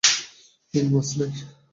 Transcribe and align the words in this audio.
কোন 0.73 0.85
মাছ 0.93 1.09
নেই। 1.19 1.31